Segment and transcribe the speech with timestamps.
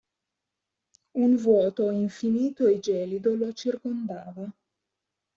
[1.19, 4.51] Un vuoto infinito e gelido lo circondava.